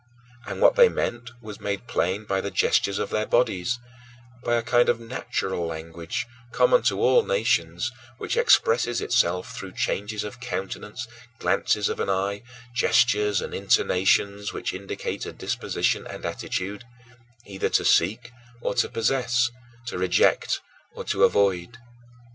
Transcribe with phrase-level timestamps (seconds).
[0.47, 3.77] And what they meant was made plain by the gestures of their bodies,
[4.43, 10.23] by a kind of natural language, common to all nations, which expresses itself through changes
[10.23, 12.41] of countenance, glances of the eye,
[12.73, 16.83] gestures and intonations which indicate a disposition and attitude
[17.45, 18.31] either to seek
[18.63, 19.51] or to possess,
[19.85, 20.61] to reject
[20.95, 21.77] or to avoid.